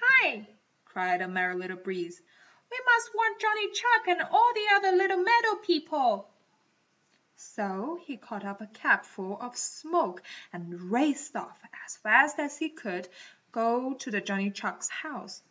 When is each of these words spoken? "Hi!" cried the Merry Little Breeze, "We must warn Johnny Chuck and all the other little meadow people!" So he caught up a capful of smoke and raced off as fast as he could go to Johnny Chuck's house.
"Hi!" 0.00 0.48
cried 0.86 1.20
the 1.20 1.28
Merry 1.28 1.54
Little 1.56 1.76
Breeze, 1.76 2.22
"We 2.70 2.80
must 2.86 3.10
warn 3.14 3.32
Johnny 3.38 3.70
Chuck 3.70 4.08
and 4.08 4.22
all 4.22 4.52
the 4.54 4.74
other 4.76 4.96
little 4.96 5.22
meadow 5.22 5.56
people!" 5.56 6.32
So 7.36 8.00
he 8.02 8.16
caught 8.16 8.46
up 8.46 8.62
a 8.62 8.66
capful 8.66 9.38
of 9.42 9.58
smoke 9.58 10.22
and 10.54 10.90
raced 10.90 11.36
off 11.36 11.60
as 11.86 11.98
fast 11.98 12.38
as 12.38 12.56
he 12.56 12.70
could 12.70 13.10
go 13.52 13.92
to 13.92 14.20
Johnny 14.22 14.50
Chuck's 14.50 14.88
house. 14.88 15.42